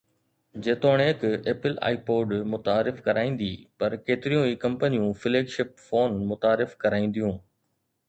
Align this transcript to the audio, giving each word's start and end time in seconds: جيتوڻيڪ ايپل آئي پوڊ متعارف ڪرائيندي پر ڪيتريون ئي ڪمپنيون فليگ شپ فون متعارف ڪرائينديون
جيتوڻيڪ 0.67 1.19
ايپل 1.51 1.73
آئي 1.89 1.97
پوڊ 2.07 2.33
متعارف 2.53 2.97
ڪرائيندي 3.09 3.53
پر 3.79 3.97
ڪيتريون 4.09 4.43
ئي 4.49 4.59
ڪمپنيون 4.67 5.17
فليگ 5.21 5.57
شپ 5.59 5.87
فون 5.89 6.21
متعارف 6.35 6.79
ڪرائينديون 6.85 7.43